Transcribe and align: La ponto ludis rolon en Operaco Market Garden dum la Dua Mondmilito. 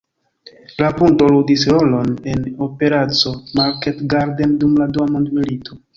La 0.83 0.87
ponto 1.01 1.27
ludis 1.35 1.65
rolon 1.75 2.09
en 2.33 2.41
Operaco 2.69 3.35
Market 3.61 4.03
Garden 4.15 4.57
dum 4.65 4.73
la 4.83 4.89
Dua 4.97 5.07
Mondmilito. 5.13 5.79